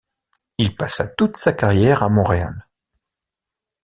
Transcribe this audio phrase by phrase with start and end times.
[0.57, 2.67] Il passa toute sa carrière à Montréal.